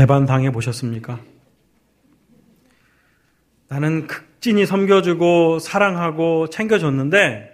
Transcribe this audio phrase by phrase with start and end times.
[0.00, 1.20] 배반당해 보셨습니까?
[3.68, 7.50] 나는 극진히 섬겨주고 사랑하고 챙겨줬는데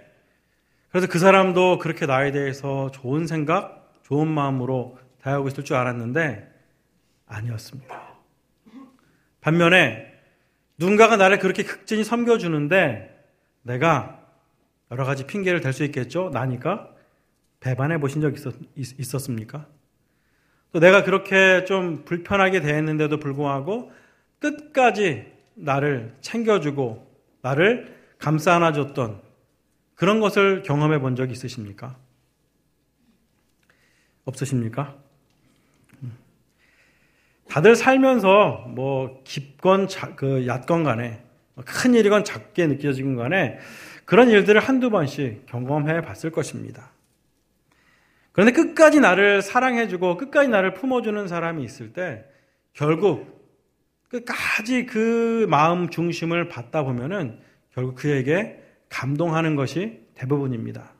[0.90, 6.48] 그래서 그 사람도 그렇게 나에 대해서 좋은 생각, 좋은 마음으로 대하고 있을 줄 알았는데
[7.26, 8.14] 아니었습니다.
[9.40, 10.06] 반면에
[10.78, 13.26] 누군가가 나를 그렇게 극진히 섬겨주는데
[13.62, 14.20] 내가
[14.92, 16.30] 여러 가지 핑계를 댈 수 있겠죠?
[16.32, 16.94] 나니까
[17.58, 19.66] 배반해 보신 적 있었, 있었습니까?
[20.72, 23.92] 또 내가 그렇게 좀 불편하게 대했는데도 불구하고
[24.38, 27.06] 끝까지 나를 챙겨주고
[27.42, 29.20] 나를 감싸 안아줬던
[29.94, 31.96] 그런 것을 경험해 본적 있으십니까?
[34.24, 34.94] 없으십니까?
[37.48, 41.22] 다들 살면서 뭐 깊건 자, 그 얕건 간에
[41.64, 43.58] 큰 일이건 작게 느껴지건 간에
[44.04, 46.90] 그런 일들을 한두 번씩 경험해 봤을 것입니다.
[48.36, 52.26] 그런데 끝까지 나를 사랑해주고 끝까지 나를 품어주는 사람이 있을 때
[52.74, 53.34] 결국
[54.10, 57.38] 끝까지 그 마음 중심을 받다 보면은
[57.72, 60.92] 결국 그에게 감동하는 것이 대부분입니다.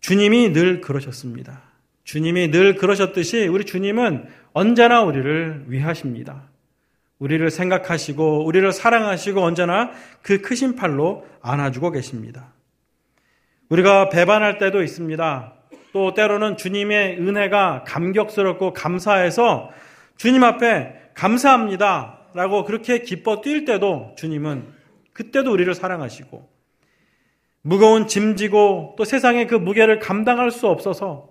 [0.00, 1.62] 주님이 늘 그러셨습니다.
[2.04, 6.50] 주님이 늘 그러셨듯이 우리 주님은 언제나 우리를 위하십니다.
[7.20, 12.52] 우리를 생각하시고 우리를 사랑하시고 언제나 그 크신 팔로 안아주고 계십니다.
[13.68, 15.54] 우리가 배반할 때도 있습니다.
[15.92, 19.70] 또 때로는 주님의 은혜가 감격스럽고 감사해서
[20.16, 22.18] 주님 앞에 감사합니다.
[22.34, 24.66] 라고 그렇게 기뻐 뛸 때도 주님은
[25.12, 26.48] 그때도 우리를 사랑하시고
[27.62, 31.30] 무거운 짐지고 또 세상의 그 무게를 감당할 수 없어서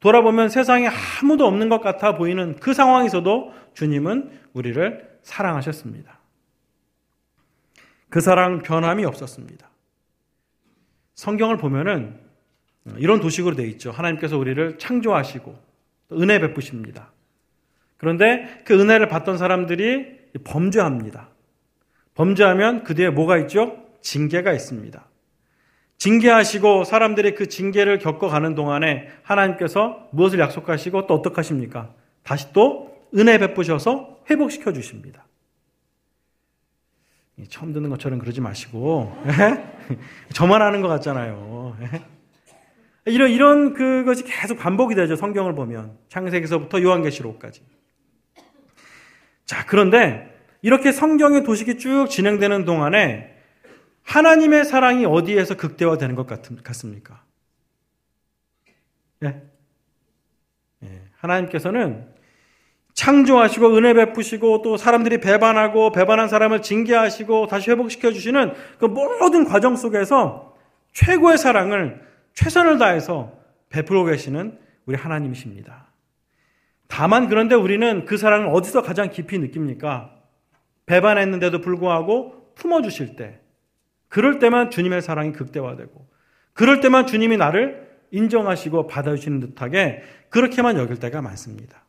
[0.00, 6.18] 돌아보면 세상에 아무도 없는 것 같아 보이는 그 상황에서도 주님은 우리를 사랑하셨습니다.
[8.08, 9.68] 그 사랑 변함이 없었습니다.
[11.18, 12.16] 성경을 보면은
[12.98, 13.90] 이런 도식으로 되어 있죠.
[13.90, 15.58] 하나님께서 우리를 창조하시고
[16.12, 17.10] 은혜 베푸십니다.
[17.96, 21.30] 그런데 그 은혜를 받던 사람들이 범죄합니다.
[22.14, 23.84] 범죄하면 그 뒤에 뭐가 있죠?
[24.00, 25.04] 징계가 있습니다.
[25.96, 31.92] 징계하시고 사람들이 그 징계를 겪어가는 동안에 하나님께서 무엇을 약속하시고 또 어떻게 하십니까?
[32.22, 35.26] 다시 또 은혜 베푸셔서 회복시켜 주십니다.
[37.48, 39.12] 처음 듣는 것처럼 그러지 마시고
[40.34, 41.76] 저만 하는 것 같잖아요.
[43.06, 45.16] 이런 이런 그것이 계속 반복이 되죠.
[45.16, 47.62] 성경을 보면 창세기서부터 요한계시록까지.
[49.44, 53.34] 자 그런데 이렇게 성경의 도식이 쭉 진행되는 동안에
[54.02, 57.24] 하나님의 사랑이 어디에서 극대화되는 것 같 습니까?
[59.24, 59.42] 예.
[60.84, 61.02] 예.
[61.16, 62.17] 하나님께서는
[62.98, 69.76] 창조하시고 은혜 베푸시고 또 사람들이 배반하고 배반한 사람을 징계하시고 다시 회복시켜 주시는 그 모든 과정
[69.76, 70.56] 속에서
[70.94, 72.02] 최고의 사랑을
[72.34, 73.34] 최선을 다해서
[73.68, 75.92] 베풀어 계시는 우리 하나님이십니다.
[76.88, 80.10] 다만 그런데 우리는 그 사랑을 어디서 가장 깊이 느낍니까?
[80.86, 83.38] 배반했는데도 불구하고 품어 주실 때
[84.08, 86.08] 그럴 때만 주님의 사랑이 극대화되고
[86.52, 91.84] 그럴 때만 주님이 나를 인정하시고 받아주시는 듯하게 그렇게만 여길 때가 많습니다.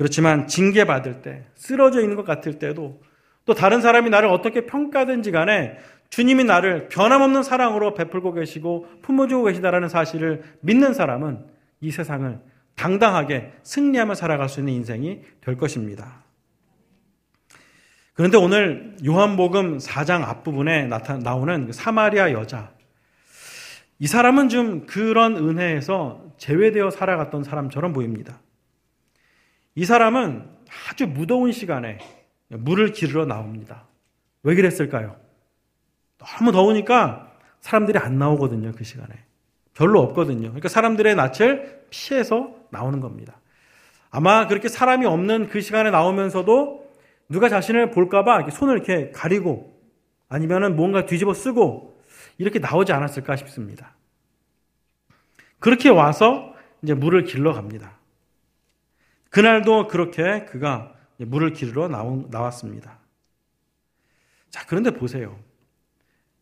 [0.00, 3.02] 그렇지만 징계받을 때, 쓰러져 있는 것 같을 때도
[3.44, 5.76] 또 다른 사람이 나를 어떻게 평가든지 간에
[6.08, 11.44] 주님이 나를 변함없는 사랑으로 베풀고 계시고 품어주고 계시다라는 사실을 믿는 사람은
[11.82, 12.40] 이 세상을
[12.76, 16.24] 당당하게 승리하며 살아갈 수 있는 인생이 될 것입니다.
[18.14, 22.70] 그런데 오늘 요한복음 4장 앞부분에 나타 나오는 그 사마리아 여자
[23.98, 28.40] 이 사람은 좀 그런 은혜에서 제외되어 살아갔던 사람처럼 보입니다.
[29.74, 30.48] 이 사람은
[30.88, 31.98] 아주 무더운 시간에
[32.48, 33.86] 물을 기르러 나옵니다.
[34.42, 35.16] 왜 그랬을까요?
[36.18, 39.14] 너무 더우니까 사람들이 안 나오거든요, 그 시간에.
[39.74, 40.48] 별로 없거든요.
[40.48, 43.40] 그러니까 사람들의 낯을 피해서 나오는 겁니다.
[44.10, 46.90] 아마 그렇게 사람이 없는 그 시간에 나오면서도
[47.28, 49.78] 누가 자신을 볼까봐 손을 이렇게 가리고
[50.28, 52.02] 아니면은 뭔가 뒤집어 쓰고
[52.38, 53.94] 이렇게 나오지 않았을까 싶습니다.
[55.60, 57.99] 그렇게 와서 이제 물을 길러 갑니다.
[59.30, 62.98] 그날도 그렇게 그가 물을 기르러 나왔습니다.
[64.50, 65.38] 자, 그런데 보세요.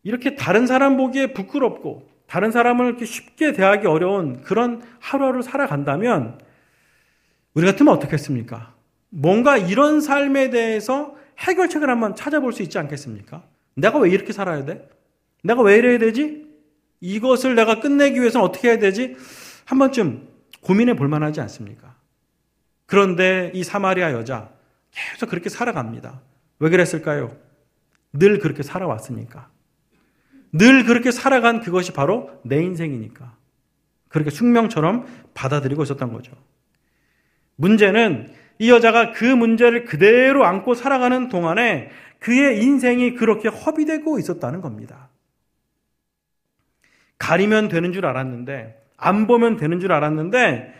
[0.03, 6.39] 이렇게 다른 사람 보기에 부끄럽고 다른 사람을 이렇게 쉽게 대하기 어려운 그런 하루하루 살아간다면
[7.53, 8.73] 우리 같으면 어떻겠습니까?
[9.09, 13.43] 뭔가 이런 삶에 대해서 해결책을 한번 찾아볼 수 있지 않겠습니까?
[13.75, 14.87] 내가 왜 이렇게 살아야 돼?
[15.43, 16.47] 내가 왜 이래야 되지?
[17.01, 19.15] 이것을 내가 끝내기 위해서는 어떻게 해야 되지?
[19.65, 20.27] 한 번쯤
[20.61, 21.95] 고민해 볼 만하지 않습니까?
[22.89, 24.49] 그런데 이 사마리아 여자
[24.89, 26.21] 계속 그렇게 살아갑니다.
[26.57, 27.37] 왜 그랬을까요?
[28.11, 29.47] 늘 그렇게 살아왔으니까.
[30.51, 33.35] 늘 그렇게 살아간 그것이 바로 내 인생이니까.
[34.07, 35.05] 그렇게 숙명처럼
[35.35, 36.31] 받아들이고 있었던 거죠.
[37.57, 45.09] 문제는 이 여자가 그 문제를 그대로 안고 살아가는 동안에 그의 인생이 그렇게 허비되고 있었다는 겁니다.
[47.19, 50.73] 가리면 되는 줄 알았는데, 안 보면 되는 줄 알았는데,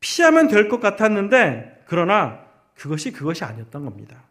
[0.00, 2.40] 피하면 될 것 같았는데, 그러나
[2.74, 4.24] 그것이 그것이 아니었던 겁니다.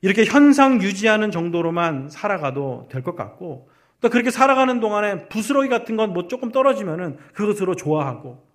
[0.00, 3.70] 이렇게 현상 유지하는 정도로만 살아가도 될 것 같고,
[4.00, 8.46] 또 그렇게 살아가는 동안에 부스러기 같은 건 뭐 조금 떨어지면은 그것으로 좋아하고,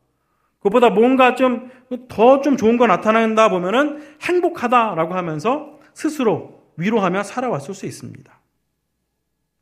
[0.59, 1.69] 그것보다 뭔가 좀
[2.07, 8.39] 더 좀 좋은 거 나타난다 보면은 행복하다라고 하면서 스스로 위로하며 살아왔을 수 있습니다.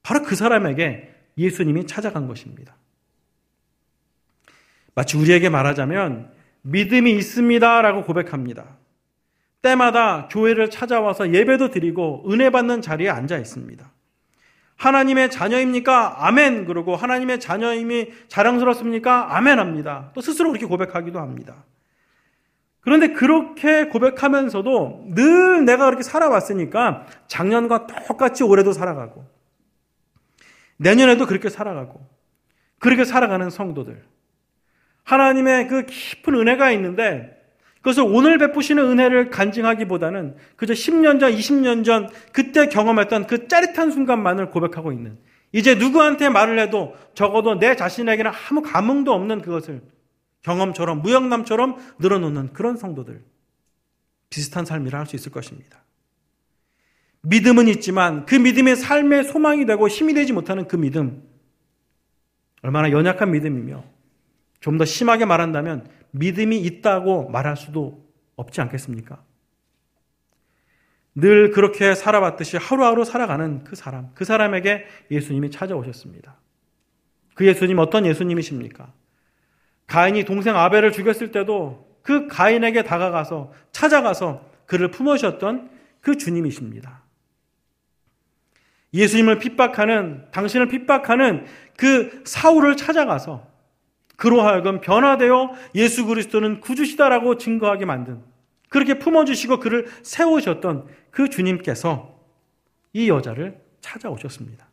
[0.03, 2.75] 바로 그 사람에게 예수님이 찾아간 것입니다.
[4.95, 6.31] 마치 우리에게 말하자면
[6.61, 8.77] 믿음이 있습니다라고 고백합니다.
[9.61, 13.91] 때마다 교회를 찾아와서 예배도 드리고 은혜 받는 자리에 앉아 있습니다.
[14.77, 16.25] 하나님의 자녀입니까?
[16.25, 16.65] 아멘.
[16.65, 19.35] 그러고 하나님의 자녀임이 자랑스럽습니까?
[19.35, 20.11] 아멘 합니다.
[20.13, 21.65] 또 스스로 그렇게 고백하기도 합니다.
[22.79, 29.25] 그런데 그렇게 고백하면서도 늘 내가 그렇게 살아왔으니까 작년과 똑같이 올해도 살아가고
[30.77, 32.07] 내년에도 그렇게 살아가고
[32.79, 34.01] 그렇게 살아가는 성도들.
[35.09, 37.35] 하나님의 그 깊은 은혜가 있는데
[37.77, 44.51] 그것을 오늘 베푸시는 은혜를 간증하기보다는 그저 10년 전, 20년 전 그때 경험했던 그 짜릿한 순간만을
[44.51, 45.17] 고백하고 있는
[45.51, 49.81] 이제 누구한테 말을 해도 적어도 내 자신에게는 아무 감흥도 없는 그것을
[50.43, 53.23] 경험처럼 무역남처럼 늘어놓는 그런 성도들
[54.29, 55.83] 비슷한 삶이라 할 수 있을 것입니다.
[57.21, 61.23] 믿음은 있지만 그 믿음의 삶의 소망이 되고 힘이 되지 못하는 그 믿음
[62.61, 63.83] 얼마나 연약한 믿음이며
[64.59, 69.21] 좀 더 심하게 말한다면 믿음이 있다고 말할 수도 없지 않겠습니까?
[71.15, 76.35] 늘 그렇게 살아왔듯이 하루하루 살아가는 그 사람, 그 사람에게 예수님이 찾아오셨습니다.
[77.35, 78.93] 그 예수님 어떤 예수님이십니까?
[79.87, 85.69] 가인이 동생 아벨을 죽였을 때도 그 가인에게 다가가서 찾아가서 그를 품으셨던
[86.01, 87.03] 그 주님이십니다.
[88.93, 91.45] 예수님을 핍박하는 당신을 핍박하는
[91.75, 93.47] 그 사울을 찾아가서
[94.19, 98.21] 그로 하여금 변화되어 예수 그리스도는 구주시다라고 증거하게 만든
[98.67, 102.19] 그렇게 품어주시고 그를 세우셨던 그 주님께서
[102.91, 104.67] 이 여자를 찾아오셨습니다.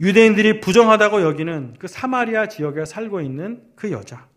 [0.00, 4.28] 유대인들이 부정하다고 여기는 그 사마리아 지역에 살고 있는 그 여자.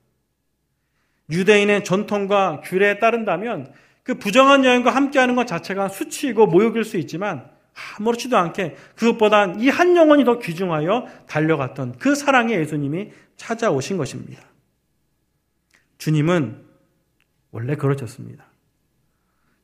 [1.29, 3.71] 유대인의 전통과 규례에 따른다면
[4.01, 7.58] 그 부정한 여인과 함께하는 것 자체가 수치이고 모욕일 수 있지만
[7.97, 14.41] 아무렇지도 않게 그것보단 이 한 영혼이 더 귀중하여 달려갔던 그 사랑의 예수님이 찾아오신 것입니다.
[15.97, 16.65] 주님은
[17.51, 18.45] 원래 그러셨습니다.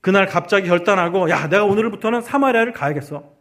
[0.01, 3.33] 그날 갑자기 결단하고 야 내가 오늘부터는 사마리아를 가야겠어.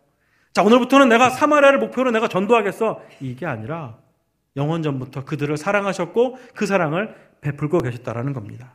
[0.53, 3.03] 자, 오늘부터는 내가 사마리아를 목표로 내가 전도하겠어.
[3.21, 3.99] 이게 아니라
[4.57, 8.75] 영원 전부터 그들을 사랑하셨고 그 사랑을 베풀고 계셨다라는 겁니다.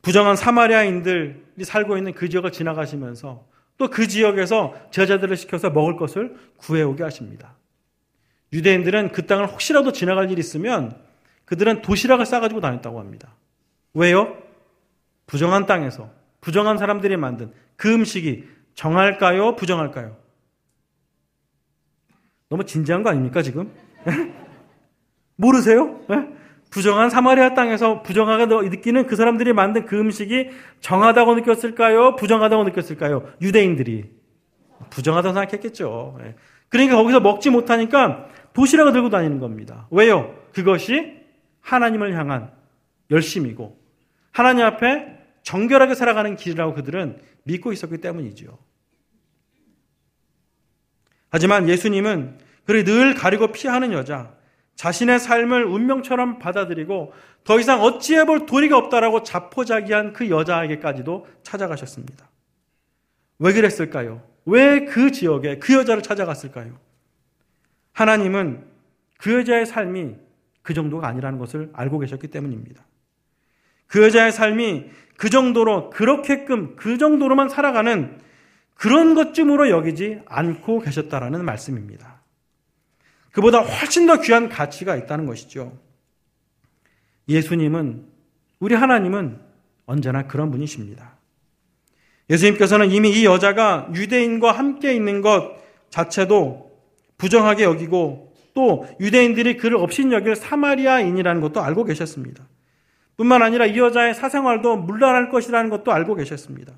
[0.00, 3.44] 부정한 사마리아인들이 살고 있는 그 지역을 지나가시면서
[3.78, 7.56] 또 그 지역에서 제자들을 시켜서 먹을 것을 구해오게 하십니다.
[8.52, 11.00] 유대인들은 그 땅을 혹시라도 지나갈 일이 있으면
[11.44, 13.34] 그들은 도시락을 싸가지고 다녔다고 합니다.
[13.94, 14.36] 왜요?
[15.26, 16.10] 부정한 땅에서
[16.40, 19.56] 부정한 사람들이 만든 그 음식이 정할까요?
[19.56, 20.16] 부정할까요?
[22.48, 23.72] 너무 진지한 거 아닙니까, 지금?
[25.36, 26.00] 모르세요?
[26.08, 26.37] 네?
[26.70, 30.50] 부정한 사마리아 땅에서 부정하게 느끼는 그 사람들이 만든 그 음식이
[30.80, 32.16] 정하다고 느꼈을까요?
[32.16, 33.32] 부정하다고 느꼈을까요?
[33.40, 34.10] 유대인들이.
[34.90, 36.18] 부정하다고 생각했겠죠.
[36.22, 36.34] 네.
[36.68, 39.86] 그러니까 거기서 먹지 못하니까 도시락을 들고 다니는 겁니다.
[39.90, 40.34] 왜요?
[40.52, 41.18] 그것이
[41.60, 42.50] 하나님을 향한
[43.10, 43.78] 열심이고
[44.32, 48.58] 하나님 앞에 정결하게 살아가는 길이라고 그들은 믿고 있었기 때문이죠.
[51.30, 54.34] 하지만 예수님은 그를 늘 가리고 피하는 여자,
[54.78, 62.30] 자신의 삶을 운명처럼 받아들이고 더 이상 어찌해 볼 도리가 없다라고 자포자기한 그 여자에게까지도 찾아가셨습니다.
[63.40, 64.22] 왜 그랬을까요?
[64.46, 66.78] 왜 그 지역에 그 여자를 찾아갔을까요?
[67.92, 68.66] 하나님은
[69.18, 70.14] 그 여자의 삶이
[70.62, 72.84] 그 정도가 아니라는 것을 알고 계셨기 때문입니다.
[73.88, 78.20] 그 여자의 삶이 그 정도로 그렇게끔 그 정도로만 살아가는
[78.74, 82.17] 그런 것쯤으로 여기지 않고 계셨다라는 말씀입니다.
[83.32, 85.78] 그보다 훨씬 더 귀한 가치가 있다는 것이죠.
[87.28, 88.06] 예수님은
[88.58, 89.38] 우리 하나님은
[89.86, 91.16] 언제나 그런 분이십니다.
[92.30, 95.56] 예수님께서는 이미 이 여자가 유대인과 함께 있는 것
[95.90, 96.70] 자체도
[97.16, 102.46] 부정하게 여기고 또 유대인들이 그를 없인 여길 사마리아인이라는 것도 알고 계셨습니다.
[103.16, 106.72] 뿐만 아니라 이 여자의 사생활도 물러날 것이라는 것도 알고 계셨습니다.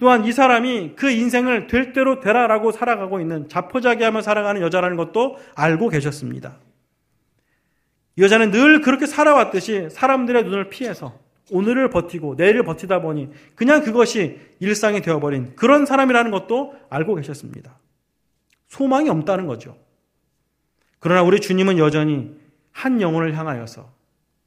[0.00, 5.90] 또한 이 사람이 그 인생을 될 대로 되라라고 살아가고 있는 자포자기하며 살아가는 여자라는 것도 알고
[5.90, 6.56] 계셨습니다.
[8.16, 11.18] 이 여자는 늘 그렇게 살아왔듯이 사람들의 눈을 피해서
[11.50, 17.78] 오늘을 버티고 내일을 버티다 보니 그냥 그것이 일상이 되어버린 그런 사람이라는 것도 알고 계셨습니다.
[18.68, 19.76] 소망이 없다는 거죠.
[20.98, 22.34] 그러나 우리 주님은 여전히
[22.72, 23.92] 한 영혼을 향하여서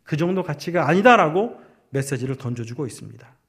[0.03, 3.42] 그 정도 가치가 아니다라고 메시지를 던져주고 있습니다.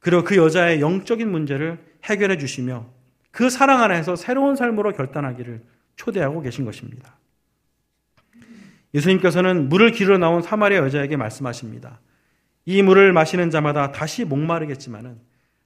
[0.00, 2.86] 그리고 그 여자의 영적인 문제를 해결해 주시며
[3.30, 5.62] 그 사랑 안에서 새로운 삶으로 결단하기를
[5.96, 7.16] 초대하고 계신 것입니다.
[8.94, 12.00] 예수님께서는 물을 기르러 나온 사마리아 여자에게 말씀하십니다.
[12.64, 15.18] 이 물을 마시는 자마다 다시 목마르겠지만은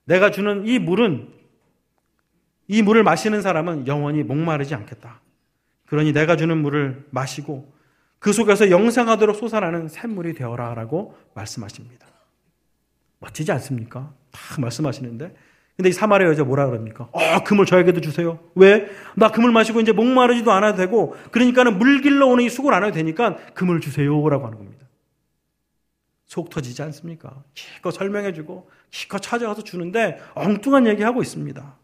[0.05, 1.29] 내가 주는 이 물은
[2.67, 5.21] 이 물을 마시는 사람은 영원히 목마르지 않겠다.
[5.87, 7.73] 그러니 내가 주는 물을 마시고
[8.19, 12.07] 그 속에서 영생하도록 솟아나는 샘물이 되어라라고 말씀하십니다.
[13.25, 14.13] 멋지지 않습니까?
[14.31, 15.35] 다 말씀하시는데
[15.77, 17.09] 근데 이 사마리아 여자 뭐라 그럽니까?
[17.11, 18.39] 어, 그물 저에게도 주세요.
[18.55, 18.89] 왜?
[19.17, 22.95] 나 그물 마시고 이제 목마르지도 않아도 되고, 그러니까는 물 길러 오는 이 수고를 안 해도
[22.95, 24.87] 되니까 그물 주세요라고 하는 겁니다.
[26.27, 27.43] 속 터지지 않습니까?
[27.55, 31.77] 기껏 설명해주고, 기껏 찾아가서 주는데 엉뚱한 얘기하고 있습니다.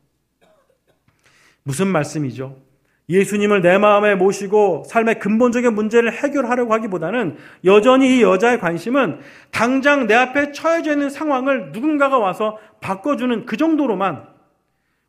[1.64, 2.62] 무슨 말씀이죠?
[3.10, 9.18] 예수님을 내 마음에 모시고 삶의 근본적인 문제를 해결하려고 하기보다는 여전히 이 여자의 관심은
[9.50, 14.22] 당장 내 앞에 처해져 있는 상황을 누군가가 와서 바꿔주는 그 정도로만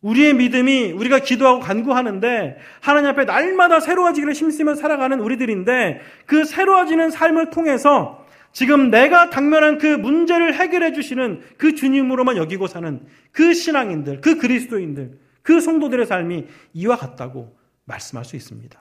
[0.01, 7.51] 우리의 믿음이 우리가 기도하고 간구하는데 하나님 앞에 날마다 새로워지기를 힘쓰며 살아가는 우리들인데 그 새로워지는 삶을
[7.51, 12.99] 통해서 지금 내가 당면한 그 문제를 해결해 주시는 그 주님으로만 여기고 사는
[13.31, 17.60] 그 신앙인들, 그 그리스도인들, 그 성도들의 삶이 이와 같다고
[17.91, 18.79] 말씀할 수 있습니다.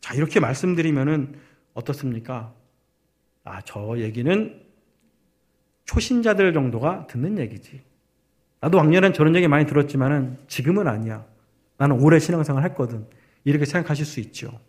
[0.00, 1.38] 자, 이렇게 말씀드리면은
[1.74, 2.54] 어떻습니까?
[3.44, 4.62] 아, 저 얘기는
[5.84, 7.82] 초신자들 정도가 듣는 얘기지.
[8.60, 11.24] 나도 왕년엔 저런 얘기 많이 들었지만은 지금은 아니야.
[11.76, 13.06] 나는 오래 신앙생활 했거든.
[13.44, 14.60] 이렇게 생각하실 수 있죠.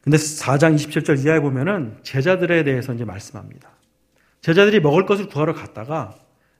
[0.00, 3.70] 근데 4장 27절 이하에 보면은 제자들에 대해서 이제 말씀합니다.
[4.40, 6.14] 제자들이 먹을 것을 구하러 갔다가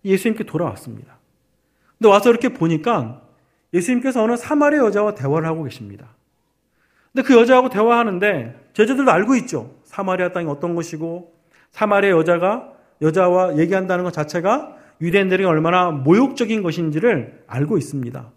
[0.05, 1.19] 예수님께 돌아왔습니다.
[1.99, 3.26] 근데 와서 이렇게 보니까
[3.73, 6.15] 예수님께서 어느 사마리아 여자와 대화를 하고 계십니다.
[7.13, 9.75] 근데 그 여자하고 대화하는데 제자들도 알고 있죠.
[9.85, 11.35] 사마리아 땅이 어떤 곳이고
[11.71, 18.33] 사마리아 여자가 여자와 얘기한다는 것 자체가 유대인들에게 얼마나 모욕적인 것인지를 알고 있습니다.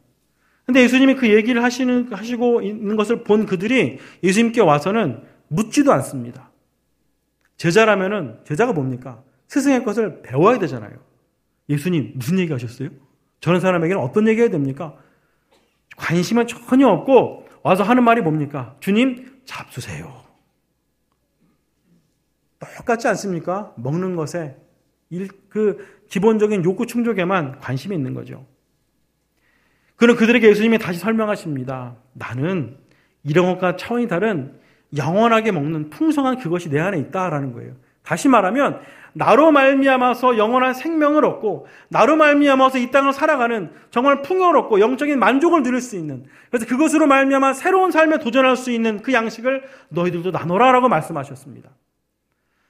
[0.66, 6.52] 근데 예수님이 그 얘기를 하시는, 하시고 있는 것을 본 그들이 예수님께 와서는 묻지도 않습니다.
[7.58, 9.24] 제자라면은, 제자가 뭡니까?
[9.48, 10.92] 스승의 것을 배워야 되잖아요.
[11.70, 12.90] 예수님, 무슨 얘기 하셨어요?
[13.40, 14.96] 저런 사람에게는 어떤 얘기 해야 됩니까?
[16.00, 18.76] 관심은 전혀 없고 와서 하는 말이 뭡니까?
[18.80, 20.24] 주님, 잡수세요.
[22.78, 23.74] 똑같지 않습니까?
[23.78, 24.58] 먹는 것에
[25.50, 28.46] 그 기본적인 욕구 충족에만 관심이 있는 거죠.
[29.96, 31.98] 그럼 그들에게 예수님이 다시 설명하십니다.
[32.14, 32.78] 나는
[33.24, 34.60] 이런 것과 차원이 다른
[34.96, 37.76] 영원하게 먹는 풍성한 그것이 내 안에 있다라는 거예요.
[38.04, 38.82] 다시 말하면
[39.14, 45.82] 나로 말미암아서 영원한 생명을 얻고 나로 말미암아서 이 땅을 살아가는 정말 풍요롭고 영적인 만족을 누릴
[45.82, 51.70] 수 있는 그래서 그것으로 말미암아 새로운 삶에 도전할 수 있는 그 양식을 너희들도 나눠라라고 말씀하셨습니다.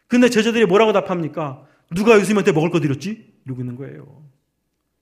[0.08, 1.66] 근데 제자들이 뭐라고 답합니까?
[1.94, 3.32] 누가 예수님한테 먹을 거 드렸지?
[3.46, 4.24] 이러고 있는 거예요.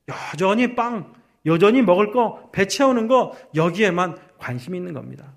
[0.09, 1.13] 여전히 빵,
[1.45, 5.33] 여전히 먹을 거, 배 채우는 거 여기에만 관심이 있는 겁니다.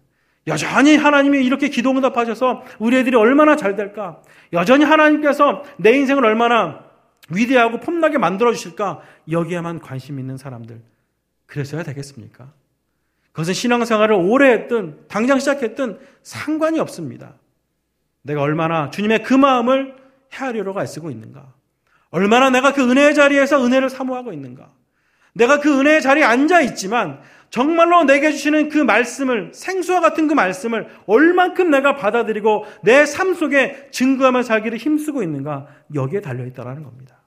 [0.47, 4.23] 여전히 하나님이 이렇게 기도 응답하셔서 우리 애들이 얼마나 잘 될까?
[4.53, 6.85] 여전히 하나님께서 내 인생을 얼마나
[7.31, 9.01] 위대하고 폼나게 만들어 주실까?
[9.31, 10.81] 여기에만 관심 있는 사람들.
[11.47, 12.53] 그래서야 되겠습니까?
[13.33, 17.35] 그것은 신앙생활을 오래 했든 당장 시작했든 상관이 없습니다.
[18.23, 19.97] 내가 얼마나 주님의 그 마음을
[20.33, 21.53] 헤아리려고 애쓰고 있는가?
[22.11, 24.71] 얼마나 내가 그 은혜의 자리에서 은혜를 사모하고 있는가?
[25.33, 30.89] 내가 그 은혜의 자리에 앉아 있지만 정말로 내게 주시는 그 말씀을 생수와 같은 그 말씀을
[31.07, 37.21] 얼만큼 내가 받아들이고 내 삶 속에 증거하며 살기를 힘쓰고 있는가 여기에 달려 있다라는 겁니다.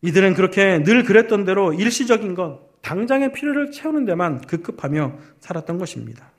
[0.00, 6.30] 이들은 그렇게 늘 그랬던 대로 일시적인 것, 당장의 필요를 채우는 데만 급급하며 살았던 것입니다.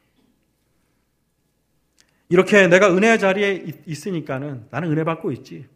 [2.29, 5.67] 이렇게 내가 은혜의 자리에 있으니까는 나는 은혜 받고 있지.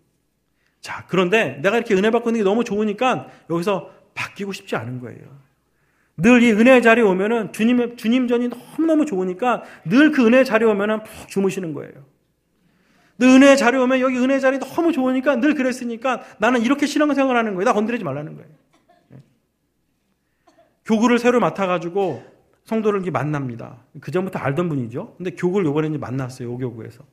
[0.81, 5.19] 자, 그런데 내가 이렇게 은혜 받고 있는 게 너무 좋으니까 여기서 바뀌고 싶지 않은 거예요.
[6.17, 11.03] 늘 이 은혜의 자리에 오면은 주님, 주님 전이 너무너무 좋으니까 늘 그 은혜의 자리에 오면은
[11.03, 11.93] 푹 주무시는 거예요.
[13.17, 17.53] 늘 은혜의 자리에 오면 여기 은혜의 자리 너무 좋으니까 늘 그랬으니까 나는 이렇게 신앙생활 하는
[17.55, 17.65] 거예요.
[17.65, 18.50] 나 건드리지 말라는 거예요.
[19.09, 19.17] 네.
[20.86, 22.24] 교구를 새로 맡아가지고
[22.65, 23.77] 성도를 만납니다.
[24.00, 25.15] 그 전부터 알던 분이죠.
[25.17, 26.51] 근데 교구를 요번에 이제 만났어요.
[26.53, 27.03] 오교구에서.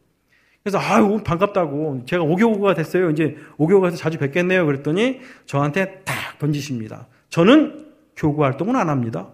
[0.66, 3.10] 그래서 아유 반갑다고 제가 오교구가 됐어요.
[3.10, 4.66] 이제 오교구에서 자주 뵙겠네요.
[4.66, 7.06] 그랬더니 저한테 탁 던지십니다.
[7.28, 9.28] 저는 교구 활동은 안 합니다.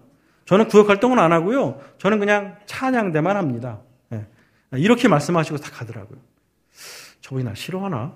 [0.44, 1.80] 저는 구역 활동은 안 하고요.
[1.96, 3.80] 저는 그냥 찬양대만 합니다.
[4.10, 4.26] 네.
[4.72, 6.18] 이렇게 말씀하시고 다 가더라고요.
[7.22, 8.14] 저분이 나 싫어하나?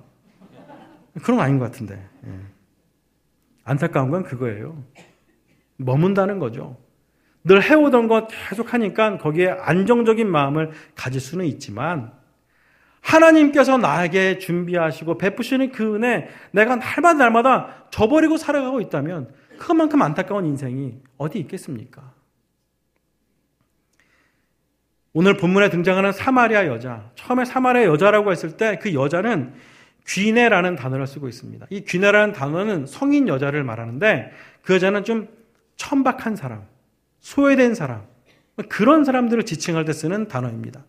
[1.23, 2.07] 그런 거 아닌 것 같은데.
[2.21, 2.39] 네.
[3.65, 4.77] 안타까운 건 그거예요.
[5.79, 6.77] 머문다는 거죠.
[7.45, 12.13] 늘 해오던 것 계속 하니까 거기에 안정적인 마음을 가질 수는 있지만
[13.07, 21.01] 하나님께서 나에게 준비하시고 베푸시는 그 은혜 내가 날마다 날마다 저버리고 살아가고 있다면 그만큼 안타까운 인생이
[21.17, 22.13] 어디 있겠습니까?
[25.13, 27.11] 오늘 본문에 등장하는 사마리아 여자.
[27.15, 29.55] 처음에 사마리아 여자라고 했을 때 그 여자는
[30.07, 31.67] 귀네라는 단어를 쓰고 있습니다.
[31.71, 34.31] 이 귀네라는 단어는 성인 여자를 말하는데
[34.63, 35.29] 그 여자는 좀
[35.77, 36.65] 천박한 사람,
[37.21, 38.03] 소외된 사람,
[38.69, 40.85] 그런 사람들을 지칭할 때 쓰는 단어입니다.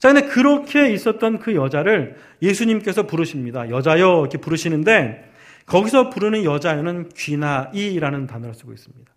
[0.00, 3.70] 자, 근데 그렇게 있었던 그 여자를 예수님께서 부르십니다.
[3.70, 5.30] 여자여 이렇게 부르시는데
[5.66, 9.12] 거기서 부르는 여자여는 귀나이라는 단어를 쓰고 있습니다.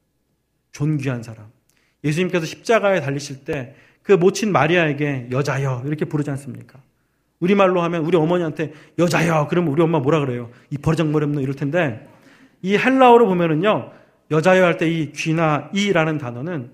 [0.74, 1.48] 존귀한 사람.
[2.04, 6.78] 예수님께서 십자가에 달리실 때 그 모친 마리아에게 여자여 이렇게 부르지 않습니까?
[7.40, 10.50] 우리말로 하면 우리 어머니한테 여자여 그러면 우리 엄마 뭐라 그래요?
[10.70, 12.06] 이 버르장머리 없는 이럴 텐데
[12.62, 13.92] 이 헬라어로 보면은요
[14.30, 16.72] 여자여 할 때 이 귀나 이라는 단어는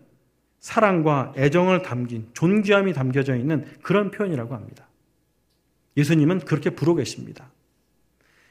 [0.59, 4.87] 사랑과 애정을 담긴 존귀함이 담겨져 있는 그런 표현이라고 합니다.
[5.97, 7.49] 예수님은 그렇게 부르고 계십니다.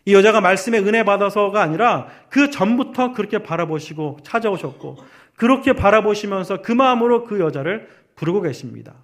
[0.04, 4.96] 이 여자가 말씀에 은혜 받아서가 아니라 그 전부터 그렇게 바라보시고 찾아오셨고
[5.36, 8.94] 그렇게 바라보시면서 그 마음으로 그 여자를 부르고 계십니다.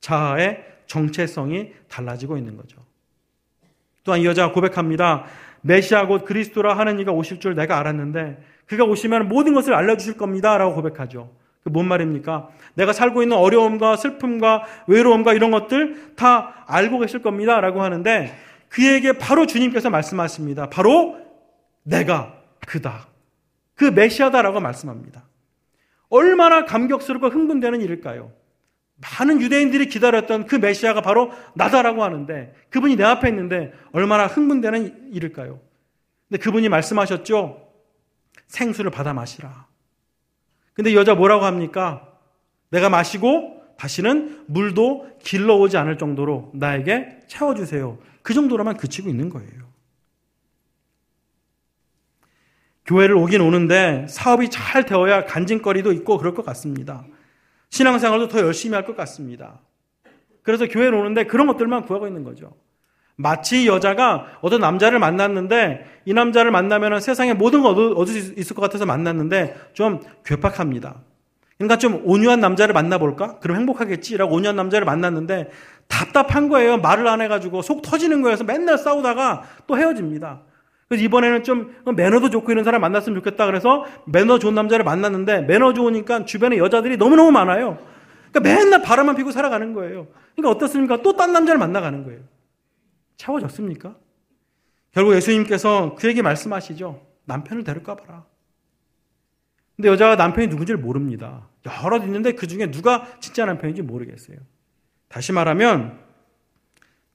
[0.00, 2.78] 자아의 정체성이 달라지고 있는 거죠.
[4.04, 5.24] 또한 이 여자가 고백합니다.
[5.62, 10.58] 메시아 곧 그리스도라 하는 이가 오실 줄 내가 알았는데 그가 오시면 모든 것을 알려주실 겁니다.
[10.58, 11.30] 라고 고백하죠.
[11.64, 12.48] 그뭔 말입니까?
[12.74, 17.60] 내가 살고 있는 어려움과 슬픔과 외로움과 이런 것들 다 알고 계실 겁니다.
[17.60, 18.36] 라고 하는데
[18.68, 20.70] 그에게 바로 주님께서 말씀하십니다.
[20.70, 21.18] 바로
[21.82, 22.34] 내가
[22.66, 23.08] 그다.
[23.74, 25.24] 그 메시아다라고 말씀합니다.
[26.08, 28.32] 얼마나 감격스럽고 흥분되는 일일까요?
[29.18, 35.60] 많은 유대인들이 기다렸던 그 메시아가 바로 나다라고 하는데 그분이 내 앞에 있는데 얼마나 흥분되는 일일까요?
[36.28, 37.68] 근데 그분이 말씀하셨죠.
[38.46, 39.66] 생수를 받아 마시라.
[40.74, 42.08] 근데 여자 뭐라고 합니까?
[42.70, 47.98] 내가 마시고 다시는 물도 길러오지 않을 정도로 나에게 채워주세요.
[48.22, 49.62] 그 정도로만 그치고 있는 거예요.
[52.86, 57.04] 교회를 오긴 오는데 사업이 잘 되어야 간증거리도 있고 그럴 것 같습니다.
[57.70, 59.60] 신앙생활도 더 열심히 할 것 같습니다.
[60.42, 62.54] 그래서 교회를 오는데 그런 것들만 구하고 있는 거죠.
[63.22, 68.62] 마치 여자가 어떤 남자를 만났는데 이 남자를 만나면 세상에 모든 걸 얻을 수 있을 것
[68.62, 70.96] 같아서 만났는데 좀 괴팍합니다.
[71.56, 73.38] 그러니까 좀 온유한 남자를 만나볼까?
[73.38, 75.50] 그럼 행복하겠지라고 온유한 남자를 만났는데
[75.86, 76.78] 답답한 거예요.
[76.78, 80.40] 말을 안 해가지고 속 터지는 거여서 맨날 싸우다가 또 헤어집니다.
[80.88, 83.46] 그래서 이번에는 좀 매너도 좋고 이런 사람 만났으면 좋겠다.
[83.46, 87.78] 그래서 매너 좋은 남자를 만났는데 매너 좋으니까 주변에 여자들이 너무너무 많아요.
[88.32, 90.08] 그러니까 맨날 바람만 피고 살아가는 거예요.
[90.34, 91.02] 그러니까 어떻습니까?
[91.02, 92.20] 또 딴 남자를 만나가는 거예요.
[93.22, 93.96] 채워졌습니까?
[94.90, 97.06] 결국 예수님께서 그에게 말씀하시죠.
[97.24, 98.26] 남편을 데려가 봐라.
[99.76, 101.48] 근데 여자가 남편이 누군지를 모릅니다.
[101.64, 104.36] 여러 있는데 그 중에 누가 진짜 남편인지 모르겠어요.
[105.08, 106.00] 다시 말하면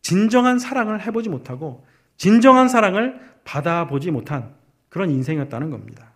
[0.02, 4.56] 진정한 사랑을 해보지 못하고 진정한 사랑을 받아보지 못한
[4.90, 6.14] 그런 인생이었다는 겁니다.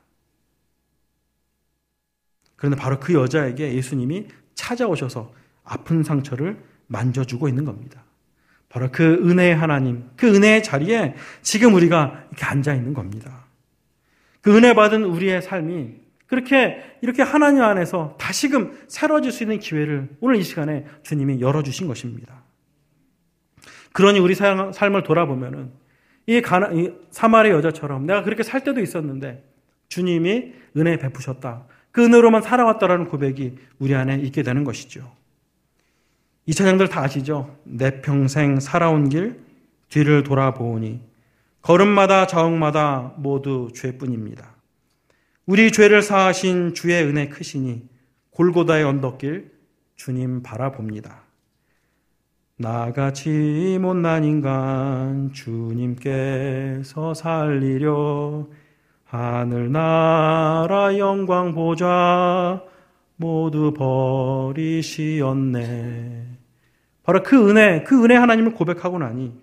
[2.55, 8.03] 그런데 바로 그 여자에게 예수님이 찾아오셔서 아픈 상처를 만져주고 있는 겁니다.
[8.71, 13.45] 바로 그 은혜의 하나님, 그 은혜의 자리에 지금 우리가 이렇게 앉아 있는 겁니다.
[14.39, 20.37] 그 은혜 받은 우리의 삶이 그렇게 이렇게 하나님 안에서 다시금 새로워질 수 있는 기회를 오늘
[20.37, 22.43] 이 시간에 주님이 열어주신 것입니다.
[23.91, 25.71] 그러니 우리 삶을 돌아보면은
[26.27, 26.41] 이,
[27.09, 29.43] 사마리 여자처럼 내가 그렇게 살 때도 있었는데
[29.89, 31.65] 주님이 은혜 베푸셨다.
[31.91, 35.11] 그 은혜로만 살아왔다라는 고백이 우리 안에 있게 되는 것이죠.
[36.45, 37.55] 이 찬양들 다 아시죠?
[37.63, 39.43] 내 평생 살아온 길
[39.89, 41.01] 뒤를 돌아보니
[41.61, 44.55] 걸음마다 자옥마다 모두 죄뿐입니다.
[45.45, 47.87] 우리 죄를 사하신 주의 은혜 크시니
[48.31, 49.51] 골고다의 언덕길
[49.95, 51.21] 주님 바라봅니다.
[52.57, 58.47] 나같이 못난 인간 주님께서 살리려
[59.03, 62.63] 하늘나라 영광 보좌
[63.17, 63.73] 모두
[64.53, 65.11] 버리시었네.
[67.03, 69.33] 바로 그 은혜, 그 은혜 하나님을 고백하고 나니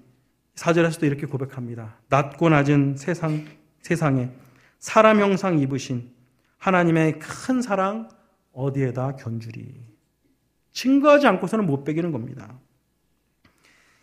[0.54, 1.96] 사절에서도 이렇게 고백합니다.
[2.08, 3.44] 낮고 낮은 세상,
[3.80, 4.30] 세상에
[4.78, 6.10] 사람 형상 입으신
[6.58, 8.08] 하나님의 큰 사랑
[8.52, 9.74] 어디에다 견주리.
[10.72, 12.58] 증거하지 않고서는 못 베기는 겁니다.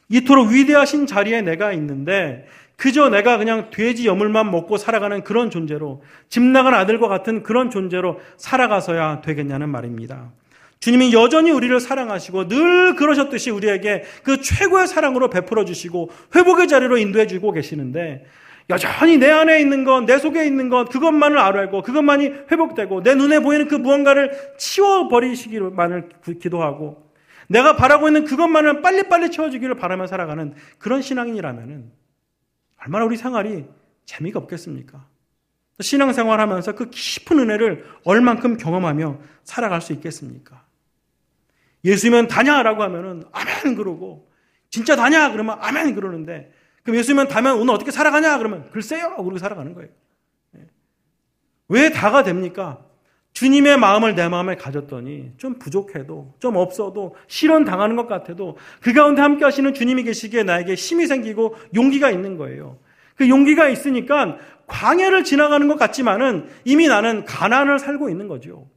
[0.09, 6.43] 이토록 위대하신 자리에 내가 있는데 그저 내가 그냥 돼지 여물만 먹고 살아가는 그런 존재로 집
[6.43, 10.31] 나간 아들과 같은 그런 존재로 살아가서야 되겠냐는 말입니다.
[10.79, 17.27] 주님이 여전히 우리를 사랑하시고 늘 그러셨듯이 우리에게 그 최고의 사랑으로 베풀어 주시고 회복의 자리로 인도해
[17.27, 18.25] 주고 계시는데
[18.69, 23.39] 여전히 내 안에 있는 것, 내 속에 있는 것, 그것만을 알고 그것만이 회복되고 내 눈에
[23.39, 26.09] 보이는 그 무언가를 치워버리시기만을
[26.41, 27.05] 기도하고
[27.47, 31.91] 내가 바라고 있는 그것만을 빨리빨리 채워주기를 바라며 살아가는 그런 신앙인이라면
[32.83, 33.65] 얼마나 우리 생활이
[34.05, 35.05] 재미가 없겠습니까?
[35.79, 40.64] 신앙생활 하면서 그 깊은 은혜를 얼만큼 경험하며 살아갈 수 있겠습니까?
[41.85, 44.27] 예수면 다냐라고 하면은 아멘 그러고
[44.69, 46.51] 진짜 다냐 그러면 아멘 그러는데
[46.83, 49.89] 그럼 예수면 다면 오늘 어떻게 살아가냐 그러면 글쎄요 그러고 살아가는 거예요.
[50.57, 50.61] 예.
[51.69, 52.83] 왜 다가 됩니까?
[53.33, 59.21] 주님의 마음을 내 마음에 가졌더니 좀 부족해도 좀 없어도 실현 당하는 것 같아도 그 가운데
[59.21, 62.79] 함께 하시는 주님이 계시기에 나에게 힘이 생기고 용기가 있는 거예요.
[63.15, 68.67] 그 용기가 있으니까 광야를 지나가는 것 같지만은 이미 나는 가난을 살고 있는 거죠.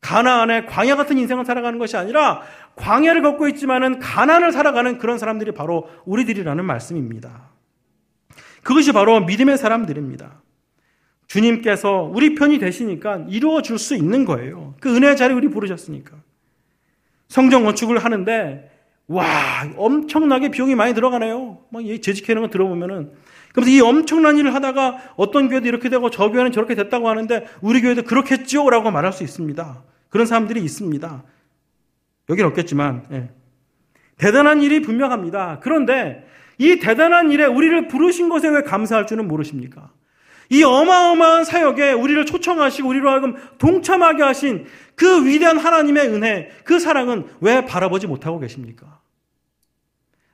[0.00, 2.42] 가나안의 광야 같은 인생을 살아가는 것이 아니라
[2.76, 7.50] 광야를 걷고 있지만은 가난을 살아가는 그런 사람들이 바로 우리들이라는 말씀입니다.
[8.62, 10.42] 그것이 바로 믿음의 사람들입니다.
[11.26, 14.74] 주님께서 우리 편이 되시니까 이루어 줄 수 있는 거예요.
[14.80, 16.16] 그 은혜의 자리 우리 부르셨으니까.
[17.28, 18.70] 성정 건축을 하는데
[19.08, 19.24] 와
[19.76, 21.58] 엄청나게 비용이 많이 들어가네요.
[21.70, 23.12] 막 재직해는 거 들어보면은
[23.54, 27.80] 그래서 이 엄청난 일을 하다가 어떤 교회도 이렇게 되고 저 교회는 저렇게 됐다고 하는데 우리
[27.80, 29.82] 교회도 그렇겠죠라고 말할 수 있습니다.
[30.10, 31.24] 그런 사람들이 있습니다.
[32.28, 33.30] 여기는 없겠지만 예.
[34.18, 35.60] 대단한 일이 분명합니다.
[35.62, 36.26] 그런데
[36.58, 39.90] 이 대단한 일에 우리를 부르신 것에 왜 감사할 줄은 모르십니까?
[40.50, 47.26] 이 어마어마한 사역에 우리를 초청하시고 우리로 하여금 동참하게 하신 그 위대한 하나님의 은혜, 그 사랑은
[47.40, 49.00] 왜 바라보지 못하고 계십니까?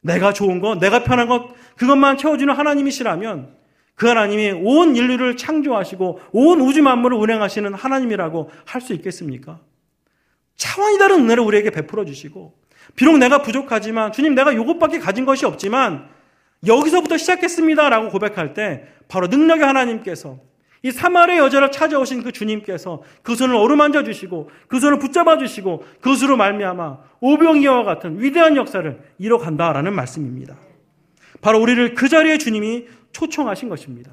[0.01, 3.57] 내가 좋은 것, 내가 편한 것, 그것만 채워주는 하나님이시라면
[3.95, 9.61] 그 하나님이 온 인류를 창조하시고 온 우주 만물을 운행하시는 하나님이라고 할 수 있겠습니까?
[10.57, 12.55] 차원이 다른 은혜를 우리에게 베풀어 주시고
[12.97, 16.09] 비록 내가 부족하지만 주님 내가 이것밖에 가진 것이 없지만
[16.67, 20.39] 여기서부터 시작했습니다라고 고백할 때 바로 능력의 하나님께서
[20.83, 26.15] 이 사마리아 여자를 찾아오신 그 주님께서 그 손을 어루만져 주시고 그 손을 붙잡아 주시고 그
[26.15, 30.57] 수로 말미암아 오병이어와 같은 위대한 역사를 이뤄간다라는 말씀입니다.
[31.41, 34.11] 바로 우리를 그 자리에 주님이 초청하신 것입니다.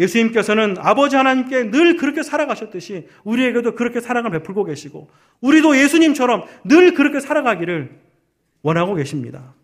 [0.00, 5.08] 예수님께서는 아버지 하나님께 늘 그렇게 살아가셨듯이 우리에게도 그렇게 사랑을 베풀고 계시고
[5.40, 8.00] 우리도 예수님처럼 늘 그렇게 살아가기를
[8.62, 9.54] 원하고 계십니다.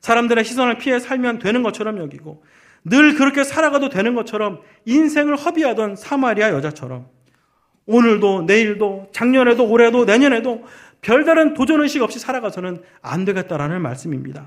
[0.00, 2.44] 사람들의 시선을 피해 살면 되는 것처럼 여기고
[2.84, 7.08] 늘 그렇게 살아가도 되는 것처럼 인생을 허비하던 사마리아 여자처럼
[7.86, 10.64] 오늘도 내일도 작년에도 올해도 내년에도
[11.00, 14.46] 별다른 도전 의식 없이 살아가서는 안 되겠다라는 말씀입니다.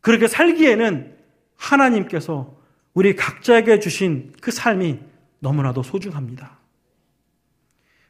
[0.00, 1.16] 그렇게 살기에는
[1.56, 2.56] 하나님께서
[2.94, 5.00] 우리 각자에게 주신 그 삶이
[5.40, 6.58] 너무나도 소중합니다.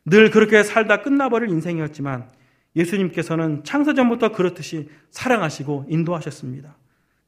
[0.05, 2.31] 늘 그렇게 살다 끝나버릴 인생이었지만
[2.77, 6.77] 예수님께서는 창세전부터 그렇듯이 사랑하시고 인도하셨습니다.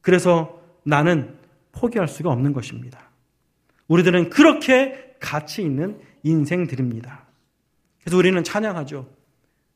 [0.01, 1.37] 그래서 나는
[1.71, 3.09] 포기할 수가 없는 것입니다.
[3.87, 7.25] 우리들은 그렇게 가치 있는 인생들입니다.
[8.01, 9.09] 그래서 우리는 찬양하죠.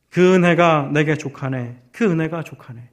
[0.09, 1.81] 그 은혜가 내게 족하네.
[1.91, 2.89] 그 은혜가 족하네.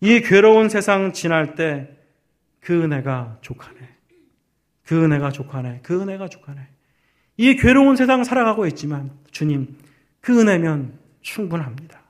[0.00, 1.98] 이 괴로운 세상 지날 때
[2.68, 3.78] 그 은혜가 족하네.
[4.84, 5.80] 그 은혜가 족하네.
[5.82, 6.60] 그 은혜가 족하네.
[7.38, 9.78] 이 괴로운 세상 살아가고 있지만 주님
[10.20, 12.00] 그 은혜면 충분합니다.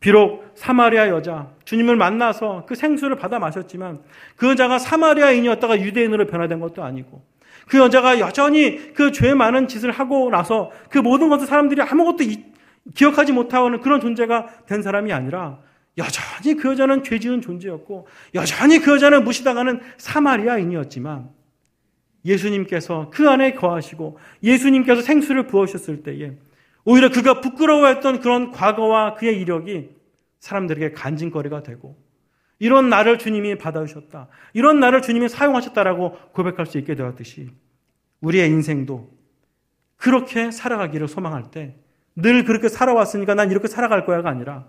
[0.00, 4.02] 비록 사마리아 여자, 주님을 만나서 그 생수를 받아 마셨지만
[4.36, 7.24] 그 여자가 사마리아인이었다가 유대인으로 변화된 것도 아니고
[7.68, 12.24] 그 여자가 여전히 그 죄 많은 짓을 하고 나서 그 모든 것을 사람들이 아무것도
[12.94, 15.60] 기억하지 못하는 그런 존재가 된 사람이 아니라
[15.98, 21.28] 여전히 그 여자는 죄 지은 존재였고 여전히 그 여자는 무시당하는 사마리아인이었지만
[22.24, 26.32] 예수님께서 그 안에 거하시고 예수님께서 생수를 부으셨을 때에
[26.84, 29.90] 오히려 그가 부끄러워했던 그런 과거와 그의 이력이
[30.40, 31.96] 사람들에게 간증거리가 되고
[32.58, 34.28] 이런 나를 주님이 받아주셨다.
[34.52, 37.50] 이런 나를 주님이 사용하셨다라고 고백할 수 있게 되었듯이
[38.20, 39.10] 우리의 인생도
[39.96, 41.82] 그렇게 살아가기를 소망할 때
[42.14, 44.66] 늘 그렇게 살아왔으니까 난 이렇게 살아갈 거야가 아니라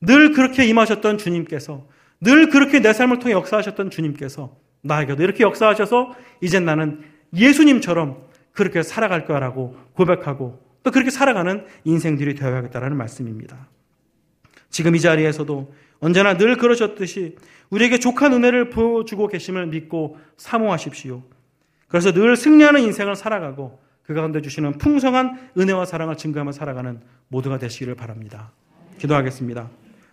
[0.00, 1.86] 늘 그렇게 임하셨던 주님께서
[2.20, 7.02] 늘 그렇게 내 삶을 통해 역사하셨던 주님께서 나에게도 이렇게 역사하셔서 이제 나는
[7.34, 13.66] 예수님처럼 그렇게 살아갈 거야라고 고백하고 또 그렇게 살아가는 인생들이 되어야겠다라는 말씀입니다.
[14.70, 17.34] 지금 이 자리에서도 언제나 늘 그러셨듯이
[17.70, 21.24] 우리에게 족한 은혜를 보여주고 계심을 믿고 사모하십시오.
[21.88, 27.96] 그래서 늘 승리하는 인생을 살아가고 그 가운데 주시는 풍성한 은혜와 사랑을 증거하며 살아가는 모두가 되시기를
[27.96, 28.52] 바랍니다.
[28.98, 29.68] 기도하겠습니다.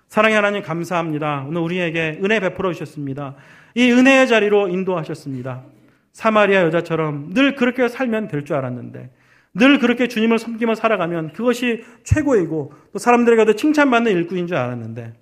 [0.08, 1.46] 사랑의 하나님 감사합니다.
[1.48, 3.36] 오늘 우리에게 은혜 베풀어 주셨습니다.
[3.76, 5.66] 이 은혜의 자리로 인도하셨습니다.
[6.14, 9.12] 사마리아 여자처럼 늘 그렇게 살면 될 줄 알았는데
[9.56, 15.14] 늘 그렇게 주님을 섬기며 살아가면 그것이 최고이고 또 사람들에게도 칭찬받는 일꾼인 줄 알았는데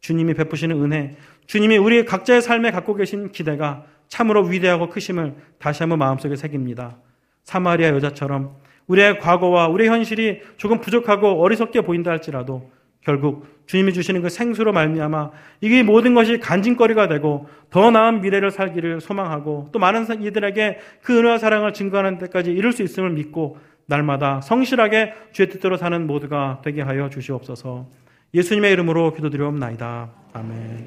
[0.00, 5.98] 주님이 베푸시는 은혜, 주님이 우리 각자의 삶에 갖고 계신 기대가 참으로 위대하고 크심을 다시 한번
[5.98, 6.98] 마음속에 새깁니다.
[7.44, 12.70] 사마리아 여자처럼 우리의 과거와 우리의 현실이 조금 부족하고 어리석게 보인다 할지라도
[13.02, 19.00] 결국 주님이 주시는 그 생수로 말미암아 이게 모든 것이 간증거리가 되고 더 나은 미래를 살기를
[19.00, 25.14] 소망하고 또 많은 이들에게 그 은혜와 사랑을 증거하는 데까지 이룰 수 있음을 믿고 날마다 성실하게
[25.32, 27.88] 주의 뜻대로 사는 모두가 되게 하여 주시옵소서.
[28.34, 30.10] 예수님의 이름으로 기도드리옵나이다.
[30.34, 30.86] 아멘.